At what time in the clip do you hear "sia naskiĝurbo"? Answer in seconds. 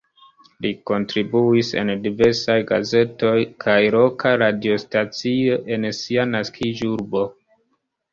5.99-7.23